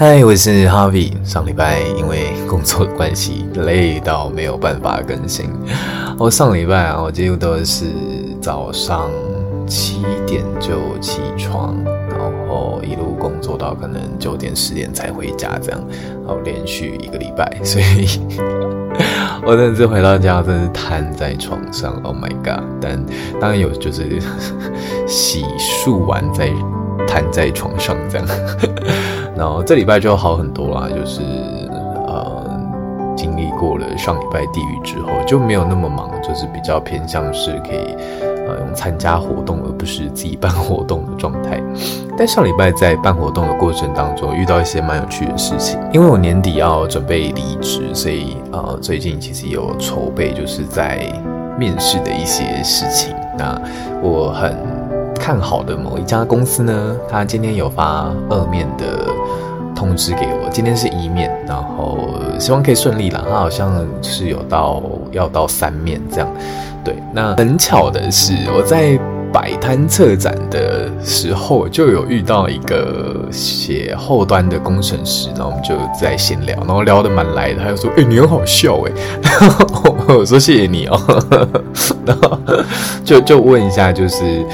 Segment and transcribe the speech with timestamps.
[0.00, 1.12] 嗨，我是 Harvie。
[1.22, 5.50] 上礼拜因为工作的关系，累到没有办法更新。
[6.18, 7.84] 我上礼拜啊，我几乎都是
[8.40, 9.10] 早上
[9.66, 15.78] 七点就起床，然后一路工作到可能九点十点才回家，这样，
[16.26, 18.06] 然后连续一个礼拜，所以
[19.44, 21.92] 我真的是回到家，真是瘫在床上。
[22.04, 22.64] Oh my god！
[22.80, 23.04] 但
[23.38, 24.18] 当然有，就是
[25.06, 26.50] 洗漱完再
[27.06, 28.26] 瘫在床上这样。
[29.36, 31.22] 然后这礼拜就好很多啦，就是
[32.06, 32.60] 呃，
[33.16, 41.62] 经历过了上礼拜地狱之后，就没有那么忙，就是比较偏向是可以呃用参加活动，而不是自己办活动的状态。
[42.18, 51.00] 但上礼拜在办活动的过程当中，遇到一些蛮有趣的事情，因为我年底要准备离职，所以呃最近其实有筹备，就是在
[51.56, 53.14] 面试的一些事情。
[53.38, 53.58] 那
[54.02, 54.54] 我很
[55.14, 58.86] 看好的某一家公司呢，他今天有发二面的。
[59.80, 63.24] 通知给我，今天是一面，然后希望可以顺利啦。
[63.26, 66.28] 他好像是有到要到三面这样，
[66.84, 66.96] 对。
[67.14, 69.00] 那很巧的是，我在
[69.32, 77.62] 摆摊策展的时候就有遇到一个写后端的工程师，然后我们就在闲聊，然后聊得蛮来的。
[77.64, 78.92] 他就说：“哎、你很好笑哎。
[80.08, 81.00] ”我说：“谢谢你哦。”
[82.04, 82.38] 然后
[83.02, 84.44] 就就问一下，就是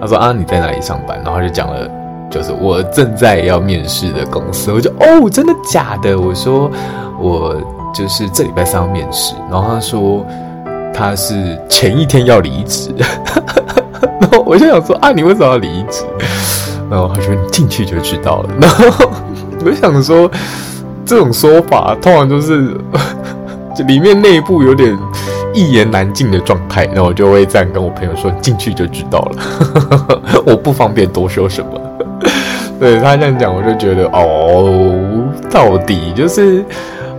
[0.00, 2.05] 他说：“啊，你在哪里上班？”然后他就讲了。
[2.36, 6.18] 就是我正在要面试的公司，我就哦，真的假的？
[6.18, 6.70] 我说
[7.18, 7.56] 我
[7.94, 10.22] 就是这礼拜三要面试，然后他说
[10.92, 12.90] 他是前一天要离职，
[14.20, 16.04] 然后我就想说啊，你为什么要离职？
[16.90, 18.50] 然后他说你进去就知道了。
[18.60, 19.08] 然后
[19.64, 20.30] 我就想说
[21.06, 22.78] 这种说法通常都是
[23.74, 24.94] 就 里面内部有点
[25.54, 31.80] 一言难尽的状态，然后我就会这样跟我朋友说进去就知道了，我不方便多说什么。
[32.78, 34.94] 对他这样讲，我就觉得哦，
[35.50, 36.62] 到底就是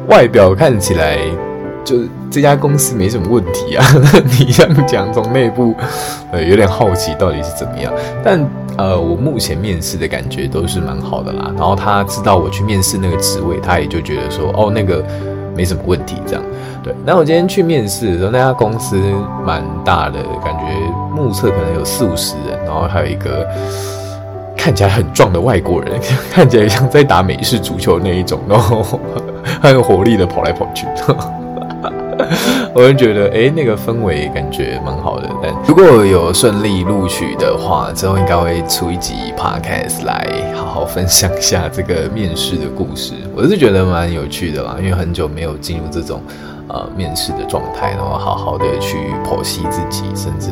[0.07, 1.17] 外表看起来，
[1.83, 1.95] 就
[2.29, 3.83] 这家公司没什么问题啊。
[4.37, 5.73] 你这样讲，从内部
[6.31, 7.91] 呃有点好奇到底是怎么样。
[8.23, 8.47] 但
[8.77, 11.51] 呃，我目前面试的感觉都是蛮好的啦。
[11.57, 15.03] 然后他知道我去面试那个职位，他也就觉得说哦，那个
[15.55, 16.43] 没什么问题这样。
[16.83, 18.95] 对，那我今天去面试的时候，那家公司
[19.43, 20.65] 蛮大的，感觉
[21.11, 23.47] 目测可能有四五十人，然后还有一个。
[24.57, 25.93] 看起来很壮的外国人，
[26.31, 28.83] 看起来像在打美式足球那一种， 然后
[29.61, 30.85] 很有活力的跑来跑去。
[32.73, 35.29] 我就觉得，哎，那个氛围感觉蛮好的。
[35.41, 43.13] 但如果有顺利录取的话，之后应该会出一集 podcast 来好好分享一下这个面试的故事。
[43.35, 46.21] 我是觉得蛮有趣的啦，因为很久没有进入这种
[46.67, 50.49] 呃面试的状态，然后好好的去剖析自己，甚至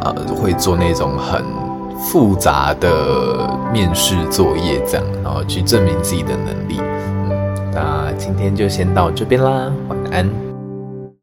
[0.00, 1.65] 呃会做那种很。
[2.08, 6.80] 复杂的面试作业，这样，然后去证明自己的能力。
[6.80, 10.45] 嗯，那今天就先到这边啦，晚安。